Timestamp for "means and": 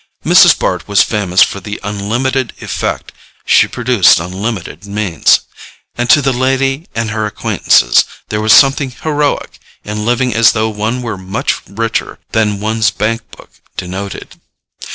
4.87-6.09